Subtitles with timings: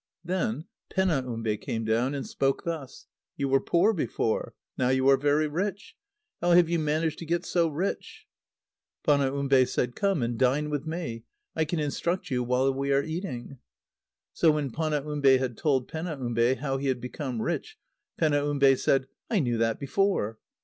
[0.25, 3.05] Then Penaumbe came down, and spoke thus:
[3.37, 4.55] "You were poor before.
[4.75, 5.95] Now you are very rich.
[6.41, 8.25] How have you managed to get so rich?"
[9.03, 11.25] Panaumbe said: "Come and dine with me.
[11.55, 13.59] I can instruct you while we are eating."
[14.33, 17.77] So, when Panaumbe had told Penaumbe how he had become rich,
[18.17, 20.39] Penaumbe said: "I knew that before."